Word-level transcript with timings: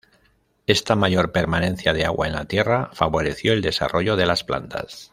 Esta 0.65 0.95
mayor 0.95 1.31
permanencia 1.31 1.93
de 1.93 2.05
agua 2.05 2.25
en 2.25 2.33
la 2.33 2.45
tierra 2.45 2.89
favoreció 2.91 3.53
el 3.53 3.61
desarrollo 3.61 4.15
de 4.15 4.25
las 4.25 4.43
plantas. 4.43 5.09